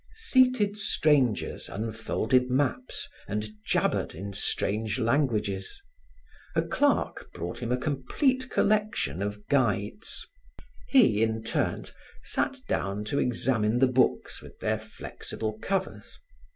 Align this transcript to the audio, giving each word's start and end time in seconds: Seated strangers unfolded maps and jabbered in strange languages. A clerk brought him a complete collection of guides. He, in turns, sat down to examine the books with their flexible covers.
Seated 0.13 0.79
strangers 0.79 1.69
unfolded 1.69 2.49
maps 2.49 3.07
and 3.27 3.51
jabbered 3.63 4.15
in 4.15 4.33
strange 4.33 4.97
languages. 4.97 5.79
A 6.55 6.63
clerk 6.63 7.31
brought 7.33 7.59
him 7.61 7.71
a 7.71 7.77
complete 7.77 8.49
collection 8.49 9.21
of 9.21 9.47
guides. 9.47 10.25
He, 10.87 11.21
in 11.21 11.43
turns, 11.43 11.93
sat 12.23 12.57
down 12.67 13.05
to 13.05 13.19
examine 13.19 13.77
the 13.77 13.85
books 13.85 14.41
with 14.41 14.57
their 14.59 14.79
flexible 14.79 15.59
covers. 15.61 16.17